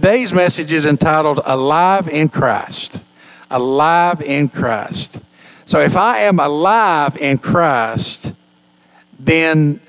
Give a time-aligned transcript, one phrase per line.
[0.00, 3.02] today's message is entitled Alive in Christ.
[3.50, 5.20] Alive in Christ.
[5.64, 8.32] So if I am alive in Christ,
[9.18, 9.80] then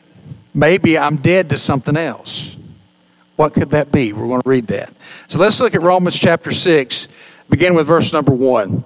[0.52, 2.58] maybe I'm dead to something else.
[3.35, 4.12] What could that be?
[4.12, 4.91] We're going to read that.
[5.27, 7.07] So let's look at Romans chapter 6,
[7.48, 8.84] begin with verse number 1.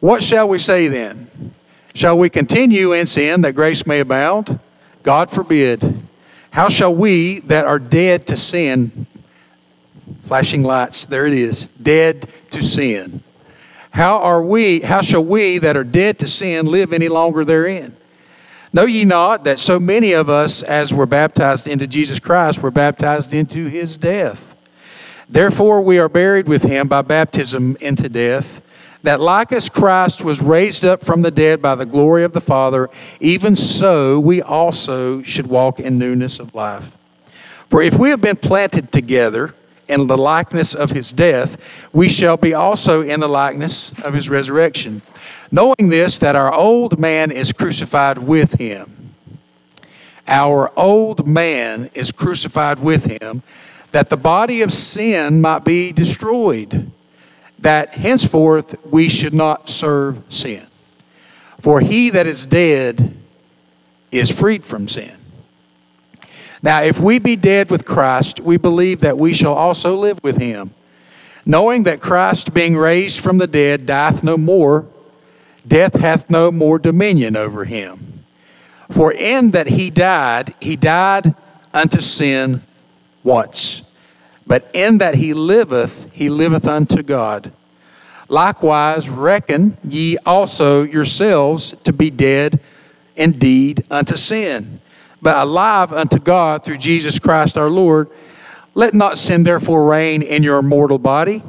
[0.00, 1.28] What shall we say then?
[1.94, 4.60] Shall we continue in sin that grace may abound?
[5.02, 6.00] God forbid.
[6.52, 9.06] How shall we that are dead to sin,
[10.22, 13.22] flashing lights, there it is, dead to sin.
[13.90, 17.94] How are we, how shall we that are dead to sin live any longer therein?
[18.72, 22.70] Know ye not that so many of us, as were baptized into Jesus Christ, were
[22.70, 24.56] baptized into his death?
[25.28, 28.62] Therefore, we are buried with him by baptism into death,
[29.02, 32.40] that like as Christ was raised up from the dead by the glory of the
[32.40, 32.88] Father,
[33.20, 36.96] even so we also should walk in newness of life.
[37.68, 39.54] For if we have been planted together
[39.88, 44.30] in the likeness of his death, we shall be also in the likeness of his
[44.30, 45.02] resurrection
[45.52, 49.14] knowing this, that our old man is crucified with him.
[50.26, 53.42] Our old man is crucified with him,
[53.92, 56.90] that the body of sin might be destroyed,
[57.58, 60.66] that henceforth we should not serve sin.
[61.60, 63.14] For he that is dead
[64.10, 65.18] is freed from sin.
[66.62, 70.38] Now, if we be dead with Christ, we believe that we shall also live with
[70.38, 70.70] him,
[71.44, 74.86] knowing that Christ, being raised from the dead, dieth no more
[75.66, 78.24] death hath no more dominion over him.
[78.90, 81.34] For in that he died, he died
[81.72, 82.62] unto sin
[83.22, 83.82] once.
[84.46, 87.52] But in that he liveth, he liveth unto God.
[88.28, 92.60] Likewise, reckon ye also yourselves to be dead
[93.16, 94.80] indeed unto sin,
[95.22, 98.10] but alive unto God through Jesus Christ our Lord.
[98.74, 101.42] Let not sin therefore reign in your mortal body,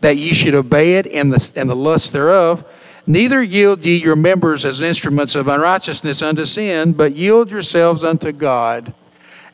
[0.00, 2.64] that ye should obey it in the, in the lust thereof.
[3.06, 8.32] Neither yield ye your members as instruments of unrighteousness unto sin, but yield yourselves unto
[8.32, 8.94] God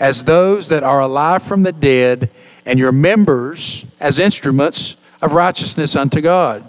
[0.01, 2.31] as those that are alive from the dead,
[2.67, 6.65] and your members as instruments of righteousness unto God.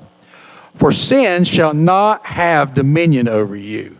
[0.75, 3.97] For sin shall not have dominion over you.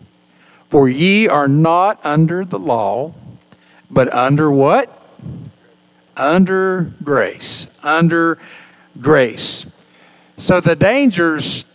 [0.75, 3.13] For ye are not under the law,
[3.89, 4.91] but under what?
[6.17, 7.69] Under grace.
[7.81, 8.37] Under
[8.99, 9.65] grace.
[10.35, 11.65] So the dangers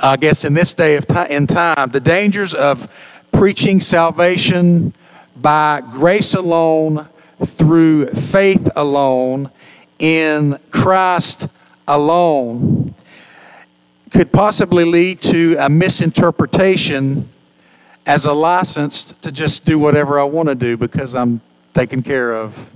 [0.00, 2.88] I guess in this day of time, in time, the dangers of
[3.30, 4.92] preaching salvation
[5.36, 7.06] by grace alone,
[7.44, 9.52] through faith alone,
[10.00, 11.46] in Christ
[11.86, 12.96] alone,
[14.10, 17.28] could possibly lead to a misinterpretation
[18.08, 21.42] as a license to just do whatever I want to do because I'm
[21.74, 22.70] taken care of.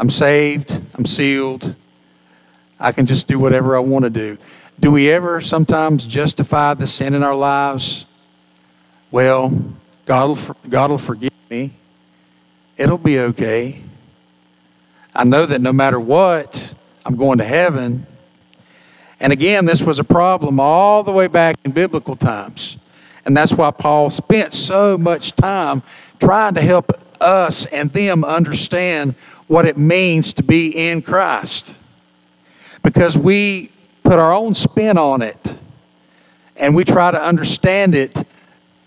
[0.00, 1.76] I'm saved, I'm sealed,
[2.80, 4.36] I can just do whatever I want to do.
[4.80, 8.04] Do we ever sometimes justify the sin in our lives?
[9.12, 9.56] Well,
[10.06, 11.70] God will, God will forgive me.
[12.76, 13.80] It'll be okay.
[15.14, 16.74] I know that no matter what,
[17.06, 18.06] I'm going to heaven.
[19.20, 22.76] And again, this was a problem all the way back in biblical times.
[23.24, 25.82] And that's why Paul spent so much time
[26.20, 29.14] trying to help us and them understand
[29.46, 31.76] what it means to be in Christ.
[32.82, 33.70] Because we
[34.02, 35.56] put our own spin on it
[36.56, 38.24] and we try to understand it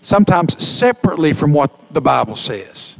[0.00, 2.96] sometimes separately from what the Bible says.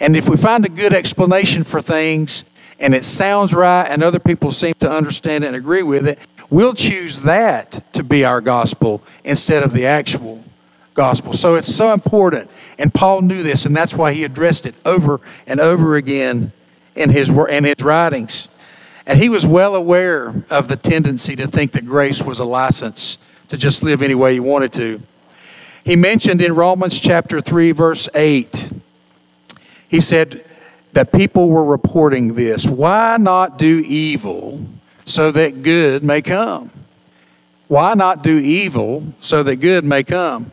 [0.00, 2.44] And if we find a good explanation for things
[2.78, 6.18] and it sounds right and other people seem to understand and agree with it,
[6.50, 10.44] we'll choose that to be our gospel instead of the actual
[10.98, 11.32] gospel.
[11.32, 12.50] So it's so important.
[12.76, 16.50] And Paul knew this, and that's why he addressed it over and over again
[16.96, 18.48] in his, in his writings.
[19.06, 23.16] And he was well aware of the tendency to think that grace was a license
[23.46, 25.00] to just live any way you wanted to.
[25.84, 28.72] He mentioned in Romans chapter 3, verse 8,
[29.88, 30.44] he said
[30.94, 32.66] that people were reporting this.
[32.66, 34.66] Why not do evil
[35.04, 36.72] so that good may come?
[37.68, 40.50] Why not do evil so that good may come?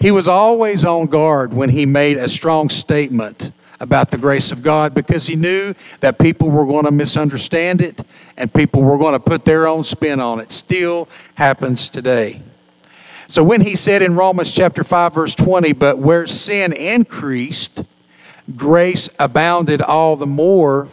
[0.00, 3.50] He was always on guard when he made a strong statement
[3.80, 8.00] about the grace of God because he knew that people were going to misunderstand it
[8.36, 10.52] and people were going to put their own spin on it.
[10.52, 12.40] Still happens today.
[13.26, 17.84] So when he said in Romans chapter 5 verse 20, but where sin increased,
[18.56, 20.88] grace abounded all the more,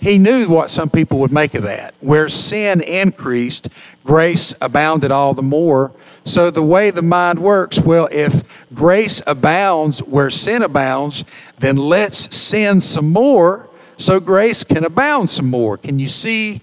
[0.00, 1.94] he knew what some people would make of that.
[2.00, 3.68] Where sin increased,
[4.04, 5.92] grace abounded all the more.
[6.24, 11.24] So, the way the mind works, well, if grace abounds where sin abounds,
[11.58, 15.76] then let's sin some more so grace can abound some more.
[15.76, 16.60] Can you see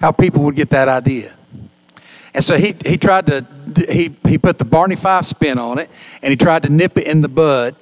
[0.00, 1.36] how people would get that idea?
[2.32, 3.46] And so he, he tried to,
[3.88, 5.90] he, he put the Barney Fife spin on it,
[6.22, 7.74] and he tried to nip it in the bud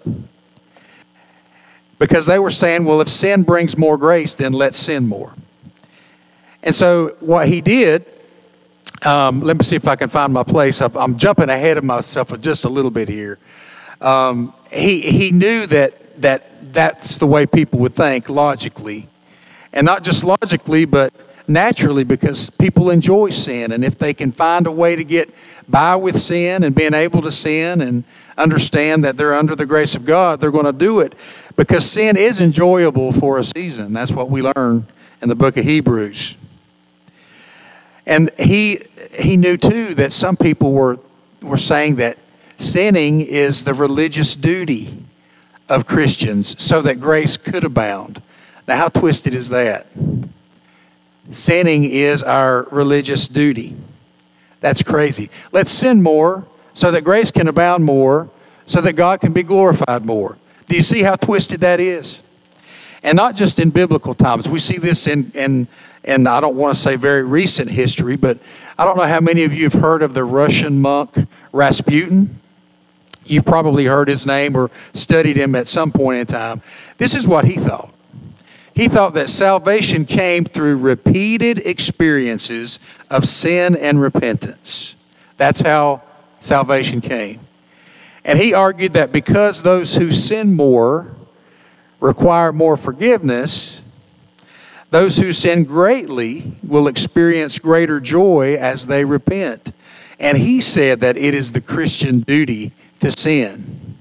[1.99, 5.35] because they were saying, well, if sin brings more grace, then let's sin more.
[6.62, 8.05] And so what he did,
[9.05, 10.81] um, let me see if I can find my place.
[10.81, 13.39] I'm jumping ahead of myself just a little bit here.
[14.00, 19.09] Um, he, he knew that, that that's the way people would think logically.
[19.73, 21.12] And not just logically, but
[21.49, 23.73] naturally because people enjoy sin.
[23.73, 25.33] And if they can find a way to get
[25.69, 28.05] by with sin and being able to sin and
[28.37, 31.15] understand that they're under the grace of God, they're going to do it
[31.56, 33.93] because sin is enjoyable for a season.
[33.93, 34.87] That's what we learn
[35.21, 36.37] in the book of Hebrews.
[38.06, 38.79] And he,
[39.19, 40.99] he knew too that some people were,
[41.43, 42.19] were saying that
[42.56, 44.97] sinning is the religious duty
[45.69, 48.23] of Christians so that grace could abound.
[48.67, 49.87] Now, how twisted is that?
[51.31, 53.77] Sinning is our religious duty.
[54.61, 55.31] That's crazy.
[55.53, 58.31] Let's sin more so that grace can abound more,
[58.67, 60.39] so that God can be glorified more.
[60.67, 62.23] Do you see how twisted that is?
[63.03, 64.49] And not just in biblical times.
[64.49, 65.69] We see this in, in,
[66.05, 68.39] in I don't want to say very recent history, but
[68.79, 72.39] I don't know how many of you have heard of the Russian monk Rasputin.
[73.25, 76.63] You probably heard his name or studied him at some point in time.
[76.97, 77.93] This is what he thought.
[78.79, 82.79] He thought that salvation came through repeated experiences
[83.11, 84.95] of sin and repentance.
[85.37, 86.03] That's how
[86.39, 87.41] salvation came.
[88.25, 91.13] And he argued that because those who sin more
[91.99, 93.83] require more forgiveness,
[94.91, 99.73] those who sin greatly will experience greater joy as they repent.
[100.21, 102.71] And he said that it is the Christian duty
[103.01, 103.97] to sin.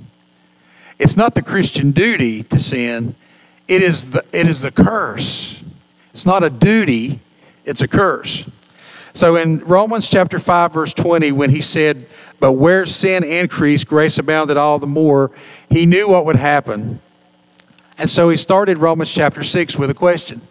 [0.99, 3.15] It's not the Christian duty to sin,
[3.67, 5.63] it is the, it is the curse.
[6.11, 7.19] It's not a duty,
[7.65, 8.49] it's a curse.
[9.13, 12.05] So in Romans chapter 5, verse 20, when he said,
[12.39, 15.31] But where sin increased, grace abounded all the more,
[15.69, 16.99] he knew what would happen.
[17.97, 20.41] And so he started Romans chapter 6 with a question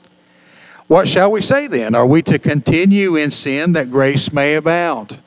[0.88, 1.94] What shall we say then?
[1.94, 5.18] Are we to continue in sin that grace may abound?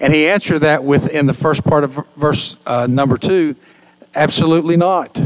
[0.00, 3.56] And he answered that with in the first part of verse uh, number 2
[4.14, 5.20] Absolutely not.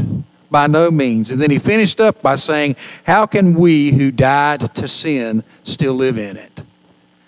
[0.53, 1.31] By no means.
[1.31, 2.75] And then he finished up by saying,
[3.07, 6.61] How can we who died to sin still live in it?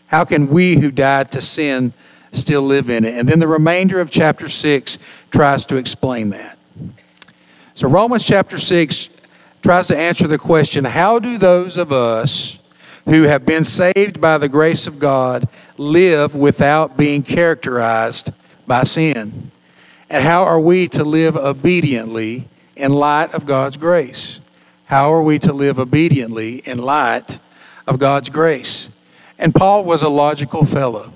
[0.09, 1.93] How can we who died to sin
[2.31, 3.15] still live in it?
[3.15, 4.99] And then the remainder of chapter 6
[5.31, 6.59] tries to explain that.
[7.73, 9.09] So Romans chapter 6
[9.63, 12.59] tries to answer the question How do those of us
[13.05, 15.47] who have been saved by the grace of God
[15.79, 18.29] live without being characterized
[18.67, 19.49] by sin?
[20.11, 24.39] And how are we to live obediently in light of God's grace?
[24.85, 27.39] How are we to live obediently in light
[27.87, 28.89] of God's grace?
[29.39, 31.11] And Paul was a logical fellow.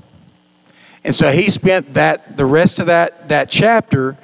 [1.04, 4.18] And so he spent that the rest of that, that chapter,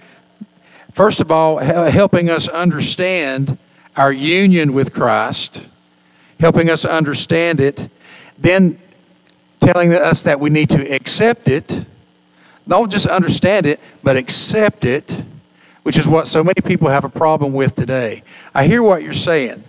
[0.91, 3.57] first of all, helping us understand
[3.95, 5.65] our union with Christ,
[6.39, 7.87] helping us understand it,
[8.37, 8.77] then
[9.59, 11.85] telling us that we need to accept it.
[12.67, 15.23] Don't just understand it, but accept it
[15.85, 18.23] which is what so many people have a problem with today.
[18.55, 19.63] I hear what you're saying,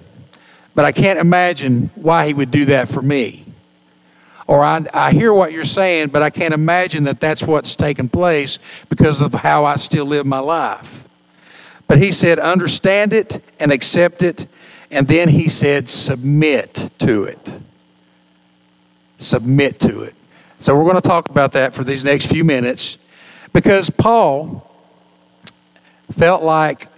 [0.74, 3.44] but I can't imagine why he would do that for me.
[4.46, 8.08] Or I, I hear what you're saying, but I can't imagine that that's what's taken
[8.08, 8.58] place
[8.88, 11.06] because of how I still live my life.
[11.86, 14.46] But he said, understand it and accept it.
[14.90, 17.58] And then he said, submit to it.
[19.18, 20.14] Submit to it.
[20.60, 22.96] So we're going to talk about that for these next few minutes
[23.52, 24.66] because Paul
[26.12, 26.88] felt like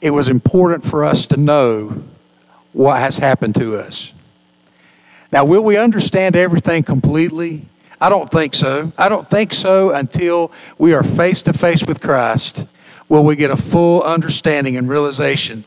[0.00, 2.02] it was important for us to know
[2.72, 4.12] what has happened to us.
[5.32, 7.66] Now, will we understand everything completely?
[8.00, 8.92] I don't think so.
[8.98, 12.66] I don't think so until we are face to face with Christ
[13.08, 15.64] will we get a full understanding and realization.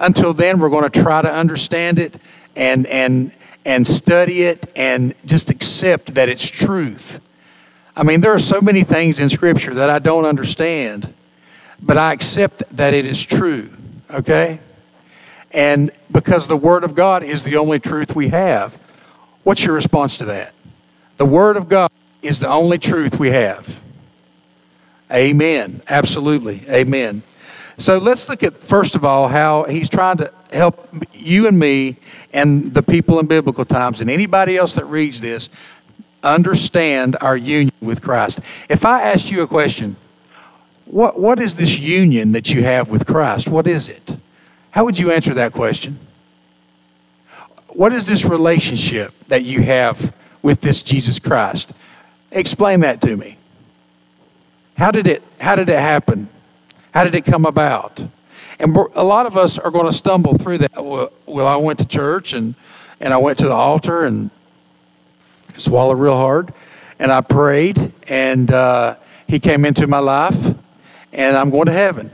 [0.00, 2.16] Until then, we're going to try to understand it
[2.56, 3.32] and, and,
[3.64, 7.20] and study it and just accept that it's truth.
[7.96, 11.12] I mean, there are so many things in Scripture that I don't understand
[11.82, 13.70] but I accept that it is true,
[14.10, 14.60] okay?
[15.52, 18.74] And because the Word of God is the only truth we have.
[19.44, 20.54] What's your response to that?
[21.16, 21.90] The Word of God
[22.22, 23.80] is the only truth we have.
[25.12, 25.80] Amen.
[25.88, 26.62] Absolutely.
[26.68, 27.22] Amen.
[27.78, 31.96] So let's look at, first of all, how he's trying to help you and me
[32.32, 35.48] and the people in biblical times and anybody else that reads this
[36.24, 38.40] understand our union with Christ.
[38.68, 39.96] If I asked you a question,
[40.90, 43.48] what, what is this union that you have with Christ?
[43.48, 44.16] What is it?
[44.70, 45.98] How would you answer that question?
[47.78, 51.72] what is this relationship that you have with this Jesus Christ?
[52.32, 53.36] Explain that to me.
[54.76, 56.28] How did it, how did it happen?
[56.92, 58.02] How did it come about?
[58.58, 60.72] And a lot of us are going to stumble through that.
[61.24, 62.56] Well, I went to church and,
[63.00, 64.30] and I went to the altar and
[65.56, 66.52] swallowed real hard
[66.98, 68.96] and I prayed and uh,
[69.28, 70.57] he came into my life
[71.12, 72.10] and I'm going to heaven.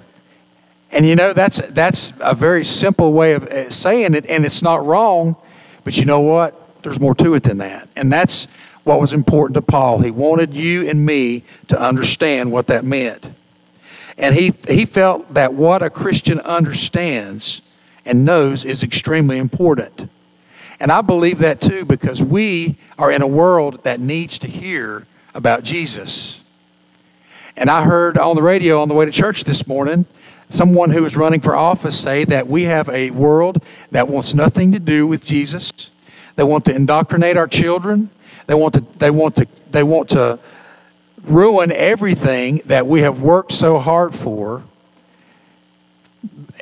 [0.93, 4.63] And you know, that's, that's a very simple way of uh, saying it, and it's
[4.63, 5.37] not wrong,
[5.83, 6.83] but you know what?
[6.83, 7.89] There's more to it than that.
[7.97, 8.45] And that's
[8.85, 10.01] what was important to Paul.
[10.01, 13.31] He wanted you and me to understand what that meant.
[14.17, 17.63] And he, he felt that what a Christian understands
[18.05, 20.09] and knows is extremely important.
[20.79, 25.07] And I believe that too because we are in a world that needs to hear
[25.35, 26.44] about Jesus.
[27.57, 30.07] And I heard on the radio on the way to church this morning
[30.49, 34.73] someone who is running for office say that we have a world that wants nothing
[34.73, 35.91] to do with Jesus.
[36.37, 38.11] They want to indoctrinate our children.
[38.47, 40.39] They want to they want to they want to
[41.23, 44.63] ruin everything that we have worked so hard for.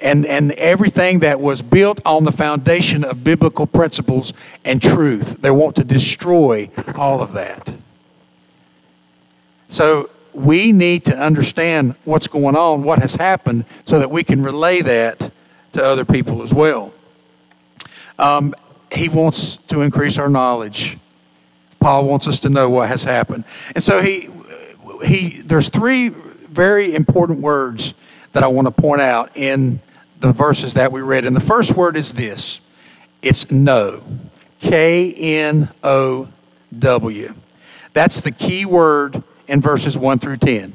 [0.02, 4.32] And, and everything that was built on the foundation of biblical principles
[4.64, 5.42] and truth.
[5.42, 7.75] They want to destroy all of that.
[9.68, 14.42] So we need to understand what's going on, what has happened, so that we can
[14.42, 15.30] relay that
[15.72, 16.92] to other people as well.
[18.18, 18.54] Um,
[18.92, 20.98] he wants to increase our knowledge.
[21.80, 23.44] Paul wants us to know what has happened.
[23.74, 24.28] And so he,
[25.04, 27.94] he, there's three very important words
[28.32, 29.80] that I want to point out in
[30.20, 31.24] the verses that we read.
[31.24, 32.60] And the first word is this
[33.22, 34.02] it's know.
[34.60, 36.28] K N O
[36.78, 37.34] W.
[37.92, 39.22] That's the key word
[39.52, 40.73] in verses 1 through 10.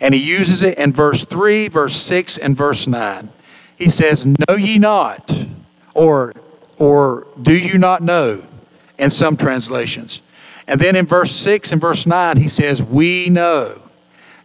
[0.00, 3.28] And he uses it in verse 3, verse 6, and verse 9.
[3.76, 5.46] He says, Know ye not,
[5.92, 6.32] or,
[6.78, 8.46] or do you not know,
[8.98, 10.22] in some translations.
[10.68, 13.82] And then in verse 6 and verse 9, he says, We know.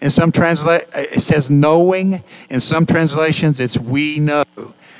[0.01, 2.23] In some translate, it says knowing.
[2.49, 4.45] In some translations, it's we know.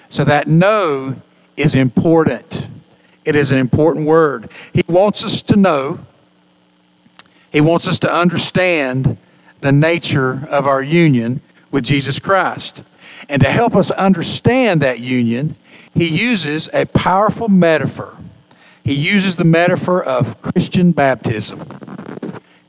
[0.10, 1.20] So that know
[1.56, 2.68] is important.
[3.26, 4.52] It is an important word.
[4.74, 6.02] He wants us to know
[7.58, 9.18] he wants us to understand
[9.62, 12.84] the nature of our union with Jesus Christ.
[13.28, 15.56] And to help us understand that union,
[15.92, 18.16] he uses a powerful metaphor.
[18.84, 21.66] He uses the metaphor of Christian baptism.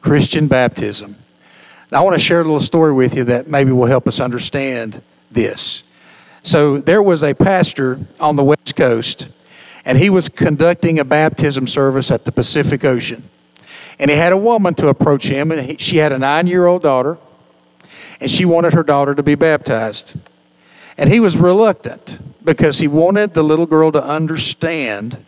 [0.00, 1.16] Christian baptism.
[1.92, 4.18] Now, I want to share a little story with you that maybe will help us
[4.18, 5.82] understand this.
[6.42, 9.28] So, there was a pastor on the West Coast,
[9.84, 13.28] and he was conducting a baptism service at the Pacific Ocean.
[13.98, 16.66] And he had a woman to approach him, and he, she had a nine year
[16.66, 17.18] old daughter,
[18.20, 20.14] and she wanted her daughter to be baptized.
[20.96, 25.24] And he was reluctant because he wanted the little girl to understand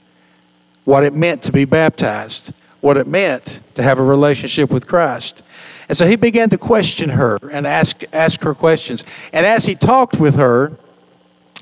[0.85, 5.45] what it meant to be baptized, what it meant to have a relationship with Christ.
[5.89, 9.05] And so he began to question her and ask, ask her questions.
[9.33, 10.73] And as he talked with her,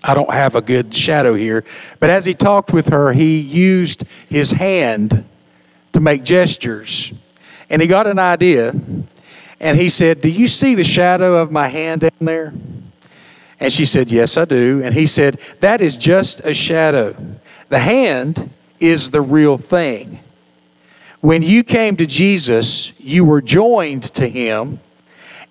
[0.05, 1.65] I don't have a good shadow here,
[1.99, 5.25] but as he talked with her, he used his hand
[5.93, 7.13] to make gestures.
[7.71, 8.75] And he got an idea
[9.61, 12.53] and he said, Do you see the shadow of my hand down there?
[13.61, 14.81] And she said, Yes, I do.
[14.83, 17.17] And he said, That is just a shadow.
[17.69, 20.21] The hand is the real thing.
[21.21, 24.79] When you came to Jesus, you were joined to him.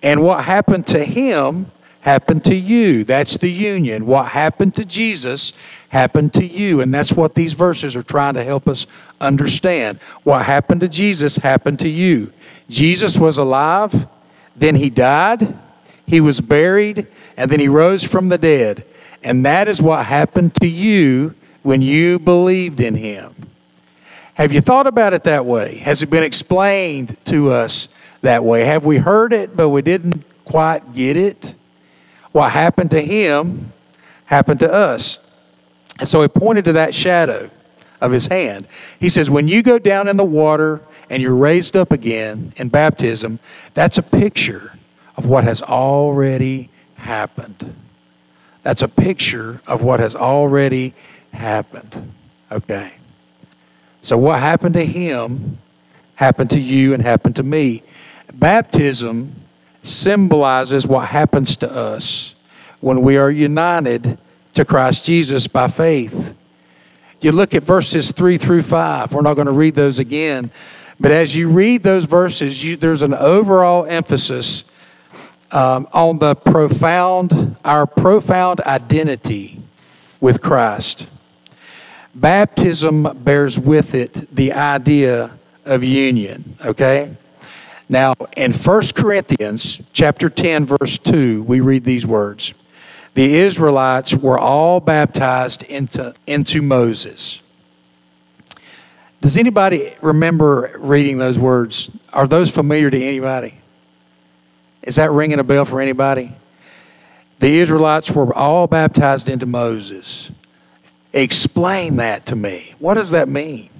[0.02, 1.70] And what happened to him
[2.02, 3.04] happened to you.
[3.04, 4.06] That's the union.
[4.06, 5.52] What happened to Jesus
[5.90, 6.80] happened to you.
[6.80, 8.86] And that's what these verses are trying to help us
[9.20, 9.98] understand.
[10.22, 12.32] What happened to Jesus happened to you.
[12.68, 14.06] Jesus was alive,
[14.54, 15.54] then he died,
[16.06, 18.84] he was buried, and then he rose from the dead.
[19.22, 23.34] And that is what happened to you when you believed in him.
[24.34, 25.78] Have you thought about it that way?
[25.78, 27.88] Has it been explained to us
[28.20, 28.64] that way?
[28.64, 31.54] Have we heard it, but we didn't quite get it?
[32.38, 33.72] What happened to him
[34.26, 35.18] happened to us.
[35.98, 37.50] And so he pointed to that shadow
[38.00, 38.68] of his hand.
[39.00, 40.80] He says, When you go down in the water
[41.10, 43.40] and you're raised up again in baptism,
[43.74, 44.74] that's a picture
[45.16, 47.74] of what has already happened.
[48.62, 50.94] That's a picture of what has already
[51.32, 52.12] happened.
[52.52, 52.98] Okay.
[54.00, 55.58] So, what happened to him
[56.14, 57.82] happened to you and happened to me.
[58.32, 59.34] Baptism
[59.82, 62.34] symbolizes what happens to us
[62.80, 64.18] when we are united
[64.54, 66.34] to Christ Jesus by faith.
[67.20, 69.12] You look at verses 3 through 5.
[69.12, 70.50] We're not going to read those again.
[71.00, 74.64] But as you read those verses, you, there's an overall emphasis
[75.52, 79.60] um, on the profound, our profound identity
[80.20, 81.08] with Christ.
[82.14, 87.16] baptism bears with it the idea of union, okay?
[87.88, 92.52] Now, in 1 Corinthians chapter 10 verse 2, we read these words.
[93.14, 97.40] The Israelites were all baptized into, into Moses.
[99.20, 101.90] Does anybody remember reading those words?
[102.12, 103.54] Are those familiar to anybody?
[104.82, 106.32] Is that ringing a bell for anybody?
[107.40, 110.30] The Israelites were all baptized into Moses.
[111.12, 112.74] Explain that to me.
[112.78, 113.70] What does that mean?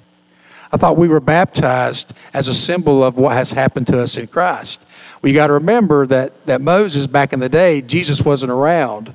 [0.73, 4.27] I thought we were baptized as a symbol of what has happened to us in
[4.27, 4.87] Christ.
[5.23, 9.15] You got to remember that, that Moses, back in the day, Jesus wasn't around.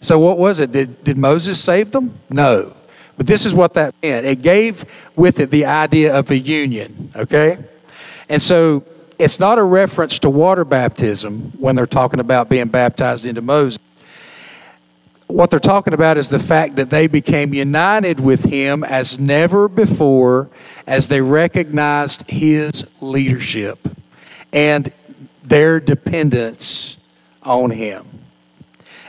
[0.00, 0.72] So, what was it?
[0.72, 2.18] Did, did Moses save them?
[2.30, 2.74] No.
[3.16, 4.84] But this is what that meant it gave
[5.16, 7.58] with it the idea of a union, okay?
[8.28, 8.84] And so,
[9.18, 13.78] it's not a reference to water baptism when they're talking about being baptized into Moses
[15.28, 19.68] what they're talking about is the fact that they became united with him as never
[19.68, 20.48] before
[20.86, 23.78] as they recognized his leadership
[24.52, 24.90] and
[25.44, 26.96] their dependence
[27.42, 28.06] on him.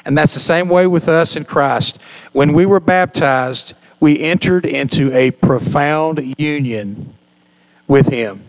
[0.06, 2.02] And that's the same way with us in Christ.
[2.34, 7.14] When we were baptized, we entered into a profound union
[7.88, 8.44] with him.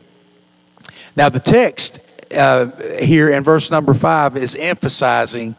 [1.17, 2.01] Now, the text
[2.35, 5.57] uh, here in verse number five is emphasizing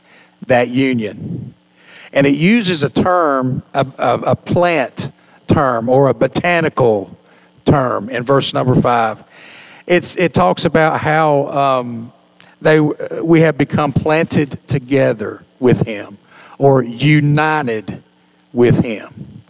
[0.48, 1.54] that union.
[2.14, 5.12] And it uses a term, a, a, a plant
[5.48, 7.18] term or a botanical
[7.66, 9.24] term in verse number five.
[9.88, 12.14] It's, it talks about how um,
[12.62, 16.18] they, we have become planted together with Him
[16.58, 18.02] or united
[18.54, 19.42] with Him.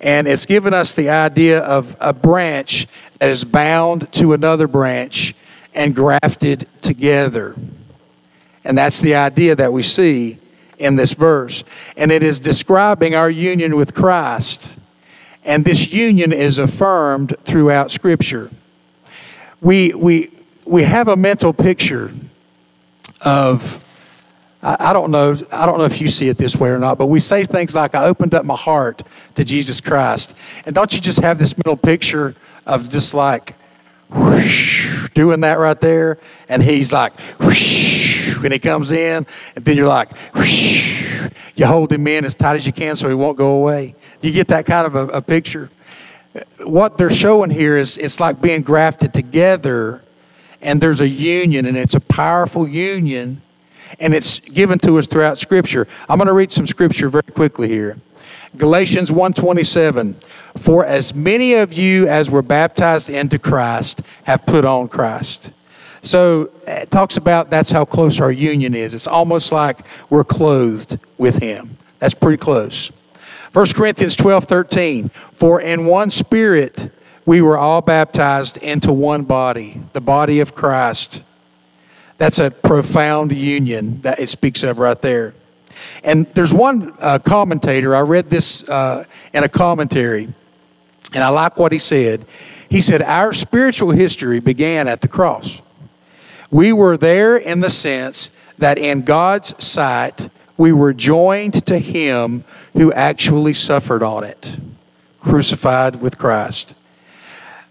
[0.00, 2.86] And it's given us the idea of a branch
[3.18, 5.34] that is bound to another branch
[5.74, 7.56] and grafted together.
[8.64, 10.38] And that's the idea that we see
[10.78, 11.64] in this verse.
[11.96, 14.78] And it is describing our union with Christ.
[15.44, 18.50] And this union is affirmed throughout Scripture.
[19.60, 20.30] We, we,
[20.66, 22.12] we have a mental picture
[23.24, 23.84] of,
[24.62, 27.06] I, don't know, I don't know if you see it this way or not, but
[27.06, 29.02] we say things like, I opened up my heart
[29.36, 30.36] to Jesus Christ.
[30.66, 32.34] And don't you just have this mental picture
[32.66, 33.54] of just like,
[34.10, 36.18] whoosh, doing that right there?
[36.48, 38.07] And he's like, whoosh,
[38.42, 40.10] when he comes in, and then you're like,
[41.56, 43.94] you hold him in as tight as you can so he won't go away.
[44.20, 45.70] Do you get that kind of a, a picture?
[46.64, 50.02] What they're showing here is it's like being grafted together,
[50.62, 53.40] and there's a union, and it's a powerful union,
[53.98, 55.88] and it's given to us throughout Scripture.
[56.08, 57.96] I'm going to read some Scripture very quickly here.
[58.56, 60.14] Galatians 1:27
[60.56, 65.52] For as many of you as were baptized into Christ have put on Christ.
[66.08, 68.94] So it talks about that's how close our union is.
[68.94, 71.76] It's almost like we're clothed with him.
[71.98, 72.90] That's pretty close.
[73.52, 75.08] 1 Corinthians 12 13.
[75.10, 76.90] For in one spirit
[77.26, 81.22] we were all baptized into one body, the body of Christ.
[82.16, 85.34] That's a profound union that it speaks of right there.
[86.02, 90.32] And there's one uh, commentator, I read this uh, in a commentary,
[91.12, 92.24] and I like what he said.
[92.70, 95.60] He said, Our spiritual history began at the cross.
[96.50, 102.44] We were there in the sense that in God's sight, we were joined to Him
[102.72, 104.56] who actually suffered on it,
[105.20, 106.74] crucified with Christ.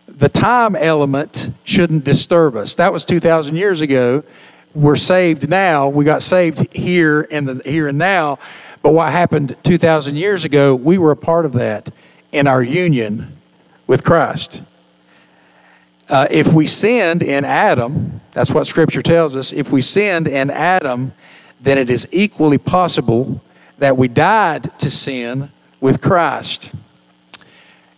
[0.08, 2.76] The time element shouldn't disturb us.
[2.76, 4.24] That was 2,000 years ago.
[4.74, 5.90] We're saved now.
[5.90, 8.40] We got saved here in the here and now.
[8.82, 11.90] But what happened 2,000 years ago, we were a part of that
[12.32, 13.36] in our union
[13.86, 14.62] with Christ.
[16.10, 19.52] Uh, if we sinned in Adam, that's what Scripture tells us.
[19.52, 21.12] If we sinned in Adam,
[21.60, 23.42] then it is equally possible
[23.78, 25.50] that we died to sin
[25.82, 26.72] with Christ.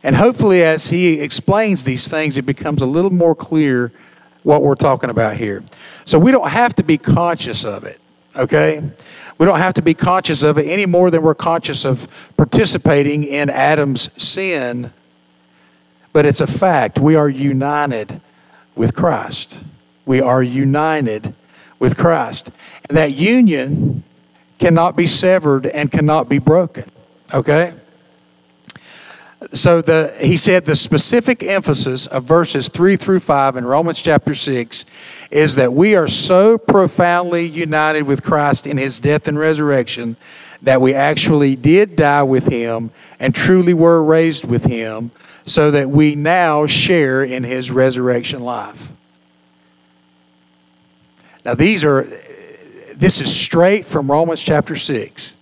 [0.01, 3.91] And hopefully, as he explains these things, it becomes a little more clear
[4.43, 5.63] what we're talking about here.
[6.05, 7.99] So we don't have to be conscious of it,
[8.35, 8.81] okay?
[9.37, 13.23] We don't have to be conscious of it any more than we're conscious of participating
[13.23, 14.91] in Adam's sin
[16.13, 16.99] but it's a fact.
[16.99, 18.21] We are united
[18.75, 19.61] with Christ.
[20.05, 21.33] We are united
[21.77, 22.49] with Christ.
[22.87, 24.03] And that union
[24.57, 26.89] cannot be severed and cannot be broken.
[27.33, 27.73] Okay?
[29.53, 34.35] So the he said the specific emphasis of verses 3 through 5 in Romans chapter
[34.35, 34.85] 6
[35.31, 40.17] is that we are so profoundly united with Christ in his death and resurrection
[40.61, 45.11] that we actually did die with him and truly were raised with him
[45.49, 48.91] so that we now share in his resurrection life.
[51.43, 52.03] Now, these are,
[52.95, 55.35] this is straight from Romans chapter 6.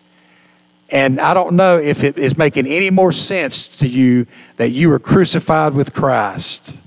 [0.90, 4.90] And I don't know if it is making any more sense to you that you
[4.90, 6.78] were crucified with Christ.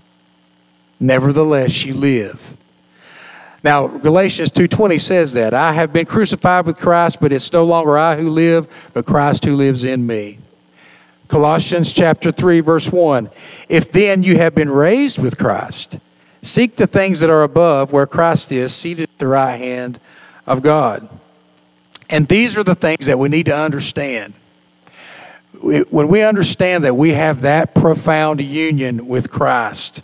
[0.98, 2.56] Nevertheless, you live.
[3.62, 7.98] Now, Galatians 2:20 says that I have been crucified with Christ, but it's no longer
[7.98, 10.38] I who live, but Christ who lives in me.
[11.30, 13.30] Colossians chapter 3 verse 1.
[13.68, 16.00] If then you have been raised with Christ,
[16.42, 20.00] seek the things that are above where Christ is seated at the right hand
[20.44, 21.08] of God.
[22.10, 24.34] And these are the things that we need to understand.
[25.62, 30.02] When we understand that we have that profound union with Christ,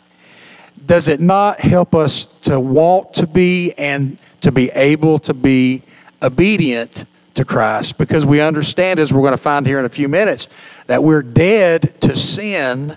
[0.87, 5.83] does it not help us to want to be and to be able to be
[6.23, 7.05] obedient
[7.37, 7.99] to Christ?
[7.99, 10.49] Because we understand, as we're going to find here in a few minutes,
[10.87, 12.97] that we're dead to sin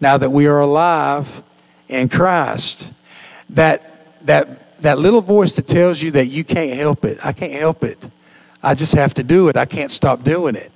[0.00, 1.42] now that we are alive
[1.88, 2.92] in Christ.
[3.50, 7.52] That, that, that little voice that tells you that you can't help it, I can't
[7.52, 8.08] help it.
[8.62, 9.56] I just have to do it.
[9.56, 10.72] I can't stop doing it.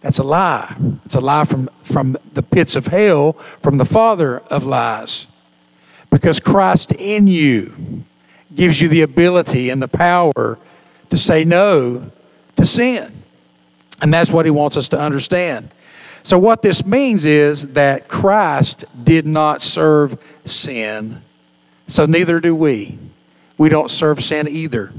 [0.00, 0.76] That's a lie.
[1.04, 5.26] It's a lie from, from the pits of hell, from the father of lies.
[6.10, 8.04] Because Christ in you
[8.54, 10.58] gives you the ability and the power
[11.10, 12.10] to say no
[12.64, 13.12] to sin.
[14.00, 15.68] And that's what he wants us to understand.
[16.22, 21.20] So, what this means is that Christ did not serve sin,
[21.86, 22.98] so neither do we.
[23.58, 24.92] We don't serve sin either.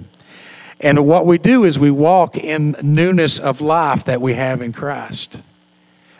[0.79, 4.71] And what we do is we walk in newness of life that we have in
[4.71, 5.39] Christ.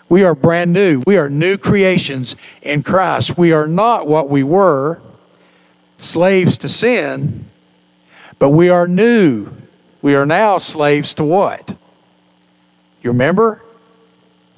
[0.09, 1.03] We are brand new.
[1.05, 3.37] We are new creations in Christ.
[3.37, 5.01] We are not what we were,
[5.97, 7.45] slaves to sin,
[8.39, 9.51] but we are new.
[10.05, 11.67] We are now slaves to what?
[13.01, 13.63] You remember?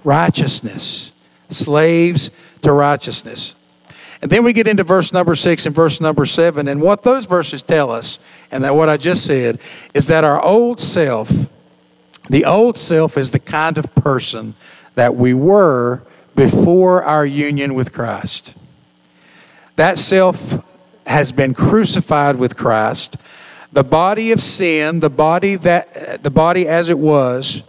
[0.03, 1.13] Righteousness.
[1.47, 2.31] Slaves
[2.63, 3.55] to righteousness.
[4.21, 6.67] And then we get into verse number six and verse number seven.
[6.67, 8.19] And what those verses tell us,
[8.51, 9.57] and that what I just said,
[9.93, 11.31] is that our old self,
[12.29, 14.53] the old self is the kind of person
[14.95, 16.01] that we were
[16.35, 18.53] before our union with Christ.
[19.77, 20.61] That self
[21.05, 23.15] has been crucified with Christ.
[23.71, 27.63] The body of sin, the body that the body as it was,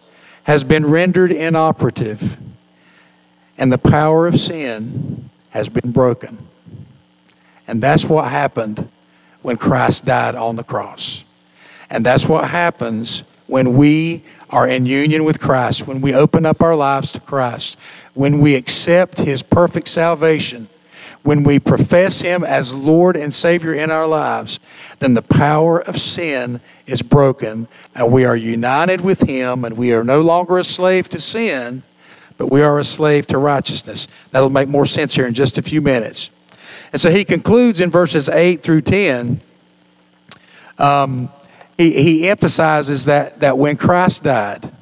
[0.45, 2.39] has been rendered inoperative.
[3.57, 6.39] And the power of sin has been broken.
[7.67, 8.89] And that's what happened
[9.43, 11.25] when Christ died on the cross.
[11.91, 16.63] And that's what happens when we are in union with Christ, when we open up
[16.63, 17.79] our lives to Christ,
[18.15, 20.69] when we accept His perfect salvation,
[21.23, 24.61] when we profess Him as Lord and Savior in our lives,
[24.99, 29.93] then the power of sin is broken and we are united with Him and we
[29.93, 31.83] are no longer a slave to sin,
[32.37, 34.09] but we are a slave to righteousness.
[34.31, 36.31] That'll make more sense here in just a few minutes.
[36.93, 39.41] And so he concludes in verses 8 through 10.
[40.79, 41.31] Um,
[41.77, 44.73] he, he emphasizes that, that when Christ died,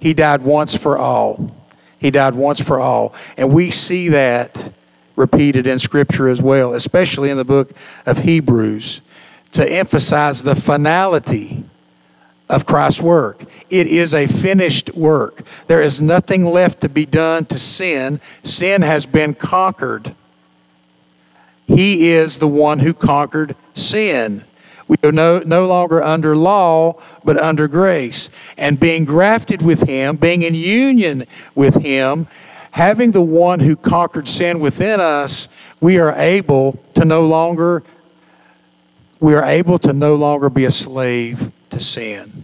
[0.00, 1.54] he died once for all.
[1.98, 3.14] He died once for all.
[3.36, 4.72] And we see that
[5.16, 7.72] repeated in Scripture as well, especially in the book
[8.06, 9.00] of Hebrews,
[9.52, 11.64] to emphasize the finality
[12.48, 13.44] of Christ's work.
[13.70, 15.42] It is a finished work.
[15.66, 18.20] There is nothing left to be done to sin.
[18.42, 20.14] Sin has been conquered.
[21.66, 24.44] He is the one who conquered sin.
[24.88, 28.28] We are no, no longer under law, but under grace.
[28.58, 32.26] And being grafted with Him, being in union with Him,
[32.72, 35.48] having the one who conquered sin within us,
[35.80, 37.82] we are able to no longer
[39.20, 42.42] we are able to no longer be a slave to sin,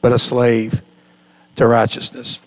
[0.00, 0.82] but a slave
[1.54, 2.40] to righteousness.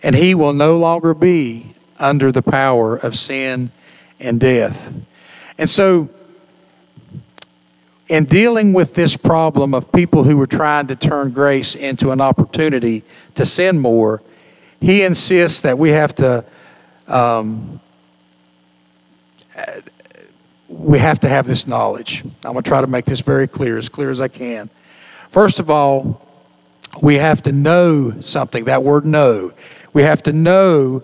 [0.00, 3.72] And he will no longer be under the power of sin
[4.20, 4.94] and death.
[5.58, 6.08] And so,
[8.08, 12.20] in dealing with this problem of people who were trying to turn grace into an
[12.20, 13.02] opportunity
[13.34, 14.22] to sin more,
[14.80, 16.44] he insists that we have to
[17.06, 17.80] um,
[20.68, 22.22] we have to have this knowledge.
[22.44, 24.70] I'm going to try to make this very clear, as clear as I can.
[25.28, 26.24] First of all,
[27.02, 28.64] we have to know something.
[28.64, 29.52] That word know.
[29.92, 31.02] We have to know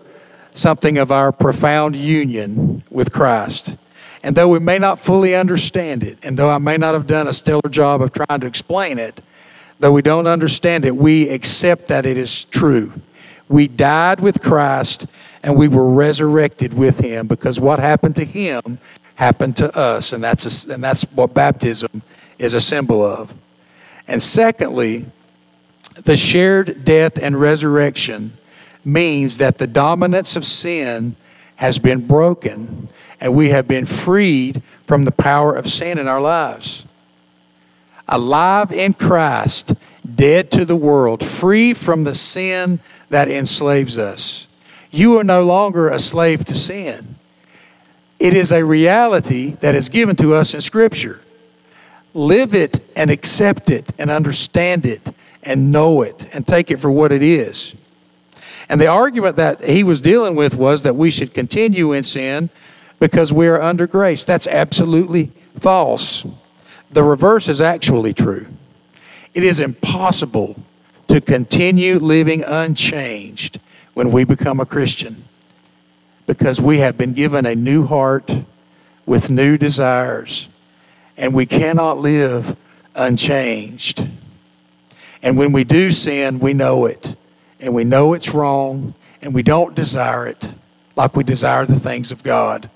[0.53, 3.77] something of our profound union with Christ.
[4.23, 7.29] And though we may not fully understand it, and though I may not have done
[7.29, 9.21] a stellar job of trying to explain it,
[9.79, 12.93] though we don't understand it, we accept that it is true.
[13.49, 15.07] We died with Christ
[15.43, 18.79] and we were resurrected with him because what happened to him
[19.17, 22.03] happened to us, and that's, a, and that's what baptism
[22.39, 23.35] is a symbol of.
[24.09, 25.07] And secondly,
[26.05, 28.33] the shared death and resurrection
[28.85, 31.17] means that the dominance of sin
[31.57, 32.89] has been broken
[33.21, 36.85] and we have been freed from the power of sin in our lives.
[38.09, 39.75] Alive in Christ
[40.15, 44.47] dead to the world, free from the sin that enslaves us.
[44.91, 47.17] You are no longer a slave to sin.
[48.19, 51.21] It is a reality that is given to us in Scripture.
[52.15, 56.91] Live it and accept it and understand it and know it and take it for
[56.91, 57.75] what it is.
[58.69, 62.49] And the argument that he was dealing with was that we should continue in sin
[62.99, 64.25] because we are under grace.
[64.25, 65.27] That's absolutely
[65.59, 66.27] false.
[66.91, 68.47] The reverse is actually true.
[69.37, 70.57] It is impossible
[71.09, 73.61] to continue living unchanged
[73.93, 75.25] when we become a Christian
[76.27, 78.33] because we have been given a new heart
[79.05, 80.49] with new desires,
[81.19, 82.57] and we cannot live
[82.95, 84.09] unchanged.
[85.23, 87.15] And when we do sin, we know it,
[87.61, 90.49] and we know it's wrong, and we don't desire it
[90.97, 92.71] like we desire the things of God.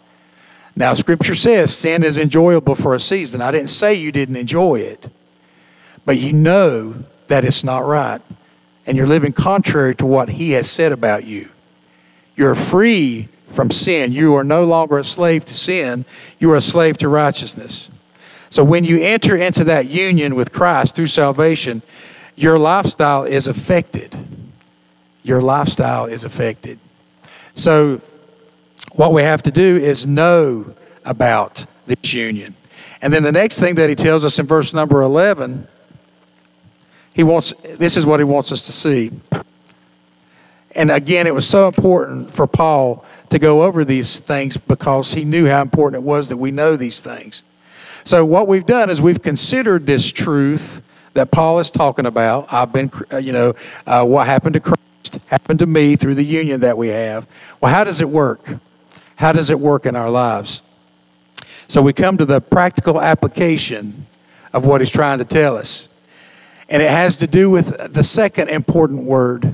[0.77, 3.41] Now, Scripture says sin is enjoyable for a season.
[3.41, 5.09] I didn't say you didn't enjoy it,
[6.05, 8.21] but you know that it's not right,
[8.87, 11.51] and you're living contrary to what He has said about you.
[12.37, 14.13] You're free from sin.
[14.13, 16.05] You are no longer a slave to sin,
[16.39, 17.89] you are a slave to righteousness.
[18.49, 21.83] So when you enter into that union with Christ through salvation,
[22.35, 24.17] your lifestyle is affected.
[25.23, 26.79] Your lifestyle is affected.
[27.55, 28.01] So,
[28.93, 32.55] what we have to do is know about this union.
[33.03, 35.69] And then the next thing that he tells us in verse number 11,
[37.21, 39.11] he wants this is what he wants us to see.
[40.75, 45.27] And again, it was so important for Paul to go over these things because he
[45.27, 47.43] knew how important it was that we know these things.
[48.05, 50.81] So, what we've done is we've considered this truth
[51.13, 52.51] that Paul is talking about.
[52.51, 53.55] I've been, uh, you know,
[53.87, 57.27] uh, what happened to Christ happened to me through the union that we have.
[57.61, 58.49] Well, how does it work?
[59.17, 60.63] How does it work in our lives?
[61.69, 64.07] So, we come to the practical application
[64.55, 65.90] of what he's trying to tell us.
[66.71, 69.53] And it has to do with the second important word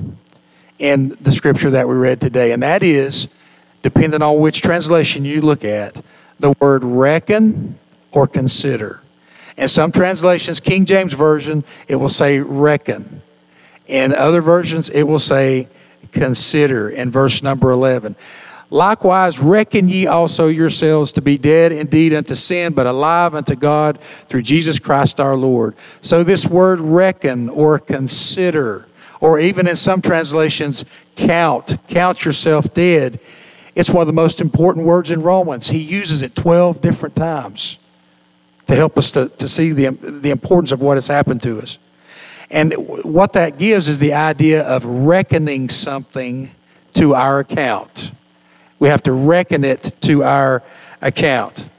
[0.77, 3.27] in the scripture that we read today, and that is,
[3.81, 5.99] depending on which translation you look at,
[6.39, 7.79] the word reckon
[8.11, 9.01] or consider.
[9.57, 13.23] In some translations, King James Version, it will say reckon.
[13.87, 15.67] In other versions, it will say
[16.11, 18.15] consider in verse number 11.
[18.69, 23.97] Likewise, reckon ye also yourselves to be dead indeed unto sin, but alive unto God
[24.27, 25.75] through Jesus Christ our Lord.
[26.01, 28.87] So, this word reckon or consider
[29.19, 33.19] or even in some translations, count, count yourself dead.
[33.75, 35.69] It's one of the most important words in Romans.
[35.69, 37.77] He uses it 12 different times
[38.67, 41.77] to help us to, to see the, the importance of what has happened to us.
[42.49, 46.51] And what that gives is the idea of reckoning something
[46.93, 48.11] to our account.
[48.79, 50.63] We have to reckon it to our
[51.01, 51.69] account.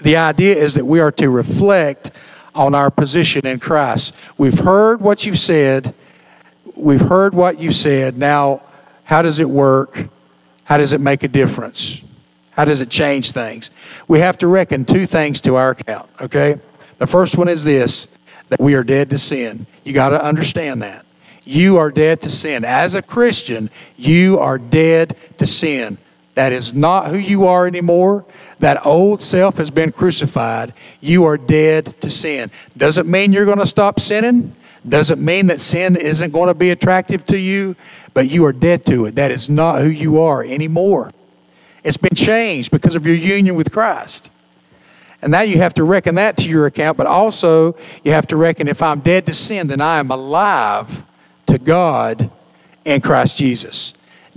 [0.00, 2.10] The idea is that we are to reflect
[2.54, 4.14] on our position in Christ.
[4.38, 5.94] We've heard what you've said,
[6.76, 8.18] we've heard what you've said.
[8.18, 8.62] Now,
[9.04, 10.08] how does it work?
[10.64, 12.02] How does it make a difference?
[12.52, 13.70] How does it change things?
[14.08, 16.58] We have to reckon two things to our account, okay?
[16.98, 18.08] The first one is this
[18.48, 19.66] that we are dead to sin.
[19.84, 21.04] You got to understand that.
[21.44, 22.64] You are dead to sin.
[22.64, 25.98] As a Christian, you are dead to sin.
[26.34, 28.24] That is not who you are anymore.
[28.58, 30.72] That old self has been crucified.
[31.00, 32.50] You are dead to sin.
[32.76, 34.54] Doesn't mean you're going to stop sinning.
[34.86, 37.76] Doesn't mean that sin isn't going to be attractive to you,
[38.12, 39.14] but you are dead to it.
[39.14, 41.12] That is not who you are anymore.
[41.84, 44.30] It's been changed because of your union with Christ.
[45.22, 48.36] And now you have to reckon that to your account, but also you have to
[48.36, 51.04] reckon if I'm dead to sin, then I am alive
[51.46, 52.30] to God
[52.84, 53.94] in Christ Jesus.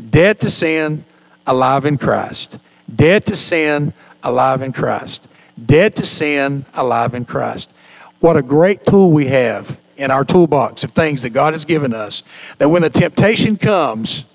[0.10, 1.04] Dead to sin,
[1.46, 2.60] alive in Christ.
[2.94, 3.94] Dead to sin,
[4.24, 5.28] alive in Christ.
[5.64, 7.72] Dead to sin, alive in Christ.
[8.20, 11.94] What a great tool we have in our toolbox of things that God has given
[11.94, 12.24] us
[12.60, 14.26] that when the temptation comes,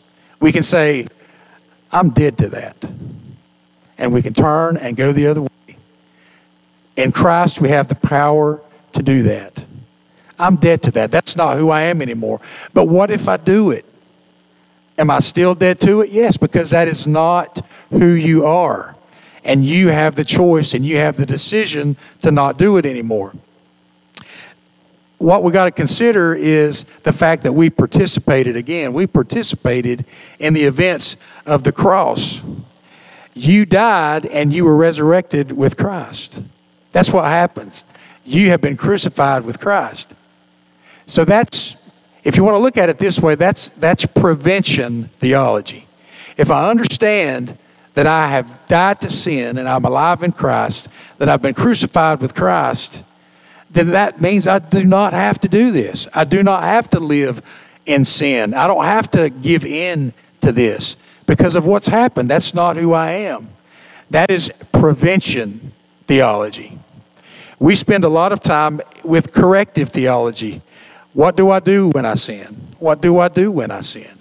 [0.40, 1.06] we can say,
[1.92, 2.76] I'm dead to that.
[3.98, 5.48] And we can turn and go the other way.
[6.96, 8.60] In Christ, we have the power
[8.92, 9.64] to do that.
[10.38, 11.10] I'm dead to that.
[11.10, 12.40] That's not who I am anymore.
[12.72, 13.84] But what if I do it?
[14.98, 16.10] Am I still dead to it?
[16.10, 18.94] Yes, because that is not who you are.
[19.44, 23.32] And you have the choice and you have the decision to not do it anymore
[25.22, 28.92] what we got to consider is the fact that we participated again.
[28.92, 30.04] We participated
[30.38, 31.16] in the events
[31.46, 32.42] of the cross.
[33.32, 36.42] You died and you were resurrected with Christ.
[36.90, 37.84] That's what happens.
[38.24, 40.14] You have been crucified with Christ.
[41.12, 41.76] So that's,
[42.24, 45.84] if you want to look at it this way, that's, that's prevention theology.
[46.38, 47.58] If I understand
[47.92, 52.22] that I have died to sin and I'm alive in Christ, that I've been crucified
[52.22, 53.04] with Christ,
[53.70, 56.08] then that means I do not have to do this.
[56.14, 57.42] I do not have to live
[57.84, 58.54] in sin.
[58.54, 60.96] I don't have to give in to this
[61.26, 62.30] because of what's happened.
[62.30, 63.50] That's not who I am.
[64.08, 65.72] That is prevention
[66.06, 66.78] theology.
[67.58, 70.62] We spend a lot of time with corrective theology.
[71.14, 72.68] What do I do when I sin?
[72.78, 74.18] What do I do when I sin?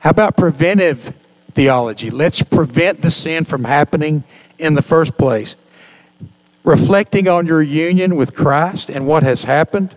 [0.00, 1.14] How about preventive
[1.52, 2.10] theology?
[2.10, 4.24] Let's prevent the sin from happening
[4.58, 5.56] in the first place.
[6.64, 9.94] Reflecting on your union with Christ and what has happened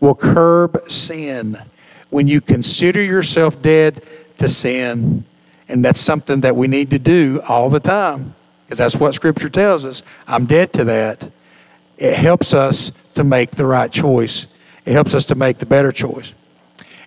[0.00, 1.58] will curb sin.
[2.10, 4.02] When you consider yourself dead
[4.38, 5.24] to sin,
[5.68, 9.48] and that's something that we need to do all the time because that's what Scripture
[9.48, 10.02] tells us.
[10.26, 11.30] I'm dead to that.
[11.98, 14.46] It helps us to make the right choice,
[14.84, 16.32] it helps us to make the better choice.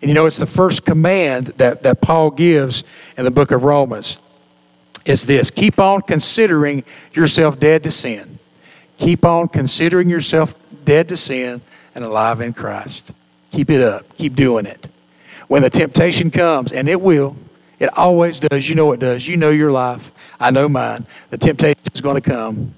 [0.01, 2.83] And you know, it's the first command that, that Paul gives
[3.17, 4.19] in the book of Romans
[5.05, 8.39] is this keep on considering yourself dead to sin.
[8.97, 11.61] Keep on considering yourself dead to sin
[11.95, 13.13] and alive in Christ.
[13.51, 14.05] Keep it up.
[14.17, 14.87] Keep doing it.
[15.47, 17.37] When the temptation comes, and it will,
[17.79, 18.67] it always does.
[18.67, 19.27] You know it does.
[19.27, 20.11] You know your life.
[20.39, 21.05] I know mine.
[21.29, 22.73] The temptation is going to come.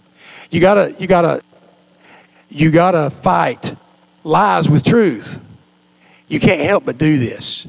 [0.51, 1.41] You gotta, you gotta,
[2.49, 3.75] you gotta fight
[4.23, 5.39] lies with truth.
[6.27, 7.67] You can't help but do this.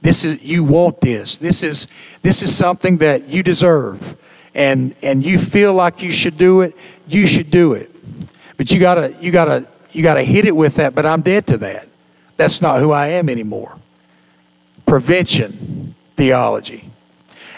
[0.00, 1.36] This is you want this.
[1.36, 1.86] This is
[2.22, 4.16] this is something that you deserve.
[4.54, 6.76] And and you feel like you should do it,
[7.06, 7.90] you should do it.
[8.56, 11.56] But you gotta you gotta you gotta hit it with that, but I'm dead to
[11.58, 11.88] that.
[12.36, 13.78] That's not who I am anymore.
[14.86, 16.90] Prevention theology.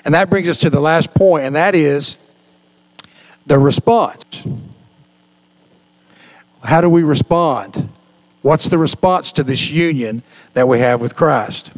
[0.04, 2.18] And that brings us to the last point, and that is
[3.46, 4.46] the response.
[6.62, 7.90] How do we respond?
[8.42, 10.22] What's the response to this union
[10.54, 11.72] that we have with Christ?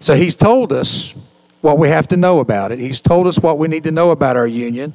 [0.00, 1.14] So he's told us
[1.60, 2.78] what we have to know about it.
[2.78, 4.92] He's told us what we need to know about our union.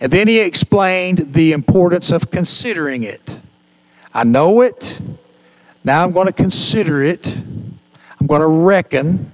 [0.00, 3.38] And then he explained the importance of considering it.
[4.12, 5.00] I know it.
[5.82, 7.34] Now I'm going to consider it.
[8.20, 9.30] I'm going to reckon.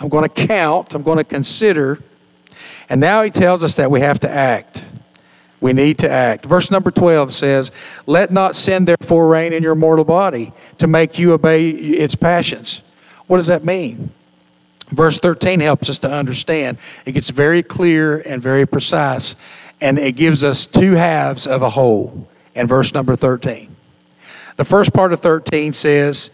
[0.00, 1.98] I'm going to count, I'm going to consider.
[2.88, 4.83] And now he tells us that we have to act.
[5.60, 6.44] We need to act.
[6.44, 7.72] Verse number 12 says,
[8.06, 12.82] Let not sin therefore reign in your mortal body to make you obey its passions.
[13.26, 14.10] What does that mean?
[14.88, 16.78] Verse 13 helps us to understand.
[17.06, 19.36] It gets very clear and very precise,
[19.80, 23.74] and it gives us two halves of a whole in verse number 13.
[24.56, 26.30] The first part of 13 says,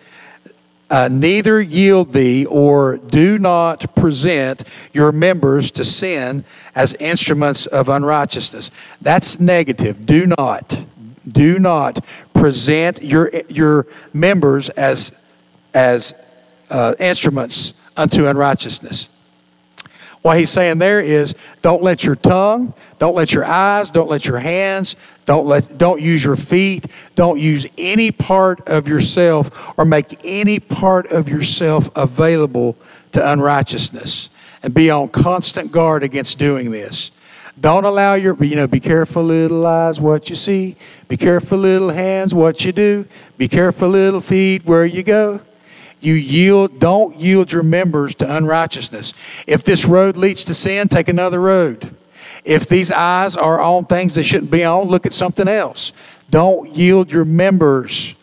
[0.90, 7.88] uh, neither yield thee or do not present your members to sin as instruments of
[7.88, 8.70] unrighteousness.
[9.00, 10.04] That's negative.
[10.04, 10.84] Do not.
[11.26, 15.12] Do not present your, your members as,
[15.72, 16.14] as
[16.70, 19.08] uh, instruments unto unrighteousness.
[20.22, 24.26] What he's saying there is don't let your tongue, don't let your eyes, don't let
[24.26, 29.86] your hands, don't let don't use your feet, don't use any part of yourself or
[29.86, 32.76] make any part of yourself available
[33.12, 34.28] to unrighteousness.
[34.62, 37.12] And be on constant guard against doing this.
[37.58, 40.76] Don't allow your, you know, be careful, little eyes, what you see.
[41.08, 43.06] Be careful, little hands, what you do.
[43.38, 45.40] Be careful, little feet, where you go.
[46.00, 49.12] You yield, don't yield your members to unrighteousness.
[49.46, 51.94] If this road leads to sin, take another road.
[52.44, 55.92] If these eyes are on things they shouldn't be on, look at something else.
[56.30, 58.14] Don't yield your members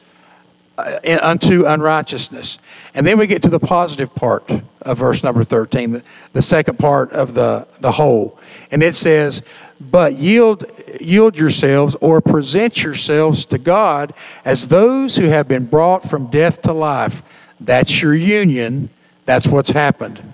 [0.77, 2.59] uh, unto unrighteousness.
[2.95, 4.49] And then we get to the positive part
[4.81, 8.39] of verse number 13, the, the second part of the, the whole.
[8.71, 9.43] And it says,
[9.79, 10.65] But yield,
[11.01, 14.13] yield yourselves or present yourselves to God
[14.45, 17.21] as those who have been brought from death to life
[17.59, 18.89] that's your union.
[19.25, 20.33] That's what's happened.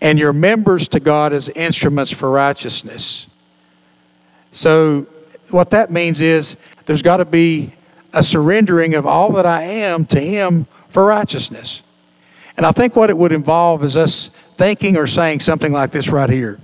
[0.00, 3.26] And your members to God as instruments for righteousness.
[4.50, 5.06] So,
[5.50, 6.56] what that means is
[6.86, 7.72] there's got to be
[8.12, 11.82] a surrendering of all that I am to Him for righteousness.
[12.56, 16.08] And I think what it would involve is us thinking or saying something like this
[16.08, 16.58] right here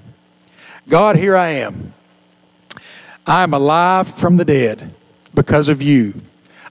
[0.89, 1.93] God, here I am.
[3.27, 4.93] I am alive from the dead
[5.35, 6.21] because of you.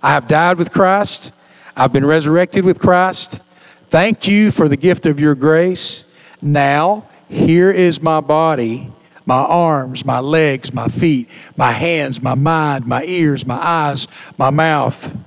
[0.02, 1.34] I have died with Christ.
[1.76, 3.42] I've been resurrected with Christ.
[3.90, 6.06] Thank you for the gift of your grace.
[6.42, 8.92] Now, here is my body,
[9.26, 14.08] my arms, my legs, my feet, my hands, my mind, my ears, my eyes,
[14.38, 15.18] my mouth.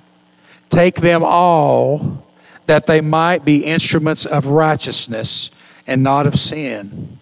[0.68, 2.24] Take them all
[2.66, 5.50] that they might be instruments of righteousness
[5.86, 7.18] and not of sin.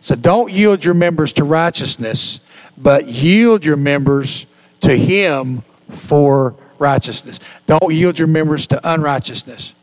[0.00, 2.40] So don't yield your members to righteousness,
[2.78, 4.46] but yield your members
[4.80, 7.40] to Him for righteousness.
[7.66, 9.74] Don't yield your members to unrighteousness.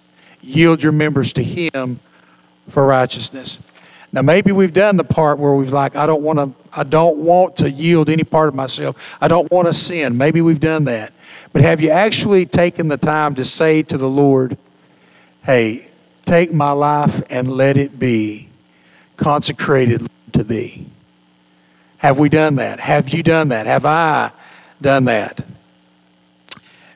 [0.42, 2.00] Yield your members to Him
[2.70, 3.60] for righteousness.
[4.12, 7.18] Now maybe we've done the part where we've like, I don't want to, I don't
[7.18, 9.18] want to yield any part of myself.
[9.20, 10.18] I don't want to sin.
[10.18, 11.14] Maybe we've done that.
[11.52, 14.56] But have you actually taken the time to say to the Lord,
[15.46, 15.88] hey,
[16.26, 18.50] take my life and let it be
[19.18, 20.86] consecrated to thee?
[21.98, 22.82] Have we done that?
[22.82, 23.66] Have you done that?
[23.66, 24.32] Have I
[24.80, 25.44] done that?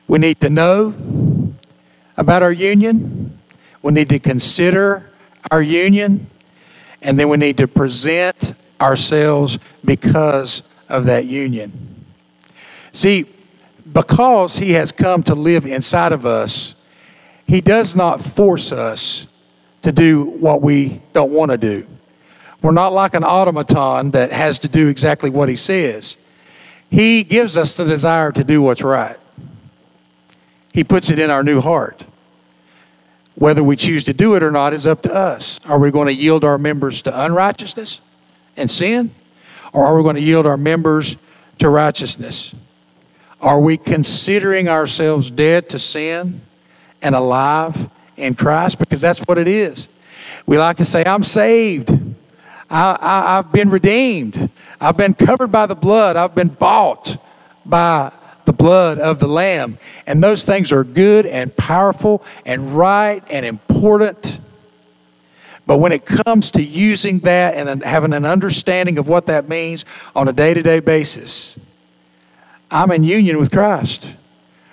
[0.08, 0.94] We need to know
[2.16, 3.38] about our union.
[3.82, 5.08] We need to consider
[5.50, 6.26] our union
[7.02, 12.04] and then we need to present ourselves because of that union.
[12.92, 13.26] See,
[13.92, 16.74] because He has come to live inside of us,
[17.46, 19.26] He does not force us
[19.82, 21.86] to do what we don't want to do.
[22.62, 26.16] We're not like an automaton that has to do exactly what He says.
[26.90, 29.16] He gives us the desire to do what's right.
[30.78, 32.04] He puts it in our new heart.
[33.34, 35.58] Whether we choose to do it or not is up to us.
[35.66, 38.00] Are we going to yield our members to unrighteousness
[38.56, 39.10] and sin?
[39.72, 41.16] Or are we going to yield our members
[41.58, 42.54] to righteousness?
[43.40, 46.42] Are we considering ourselves dead to sin
[47.02, 48.78] and alive in Christ?
[48.78, 49.88] Because that's what it is.
[50.46, 51.90] We like to say, I'm saved.
[52.70, 54.48] I, have been redeemed.
[54.80, 56.16] I've been covered by the blood.
[56.16, 57.20] I've been bought
[57.66, 58.12] by
[58.48, 59.76] the blood of the Lamb.
[60.06, 64.40] And those things are good and powerful and right and important.
[65.66, 69.84] But when it comes to using that and having an understanding of what that means
[70.16, 71.58] on a day to day basis,
[72.70, 74.14] I'm in union with Christ.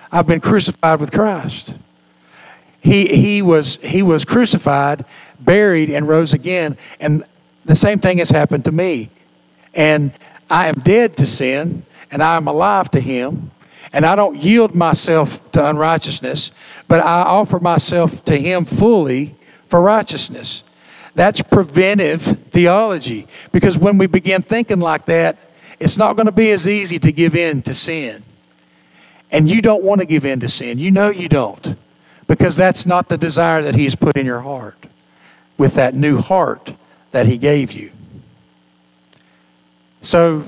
[0.09, 1.75] I've been crucified with Christ.
[2.79, 5.03] He, he, was, he was crucified,
[5.37, 6.77] buried, and rose again.
[7.01, 7.25] And
[7.65, 9.09] the same thing has happened to me.
[9.73, 10.13] And
[10.49, 13.51] I am dead to sin, and I am alive to Him
[13.95, 16.51] and I don't yield myself to unrighteousness,
[16.89, 19.35] but I offer myself to Him fully
[19.67, 20.63] for righteousness.
[21.15, 25.37] That's preventive theology because when we begin thinking like that,
[25.79, 28.23] it's not going to be as easy to give in to sin.
[29.31, 30.77] And you don't want to give in to sin.
[30.77, 31.77] You know you don't
[32.27, 34.87] because that's not the desire that He's put in your heart
[35.57, 36.73] with that new heart
[37.11, 37.91] that He gave you.
[40.01, 40.43] So,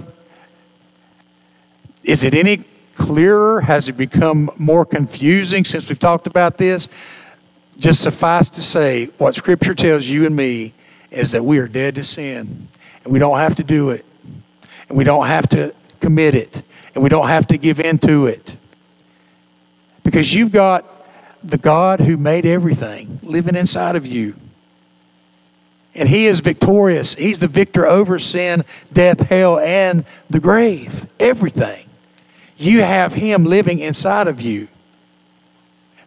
[2.03, 2.65] is it any
[2.97, 3.61] clearer?
[3.61, 6.89] Has it become more confusing since we've talked about this?
[7.77, 10.73] Just suffice to say, what Scripture tells you and me
[11.11, 12.67] is that we are dead to sin,
[13.03, 14.03] and we don't have to do it,
[14.89, 16.63] and we don't have to commit it,
[16.95, 18.57] and we don't have to give in to it.
[20.03, 20.85] Because you've got
[21.43, 24.35] the God who made everything living inside of you.
[25.93, 27.15] And He is victorious.
[27.15, 31.07] He's the victor over sin, death, hell, and the grave.
[31.19, 31.86] Everything.
[32.57, 34.67] You have Him living inside of you.